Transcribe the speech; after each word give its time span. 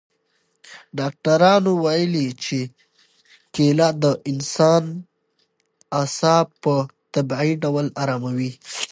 ډاکټرانو 0.99 1.71
ویلي 1.85 2.27
چې 2.43 2.59
کیله 3.55 3.87
د 4.03 4.05
انسان 4.31 4.83
اعصاب 6.01 6.45
په 6.63 6.75
طبیعي 7.13 7.51
ډول 7.63 7.85
اراموي. 8.01 8.51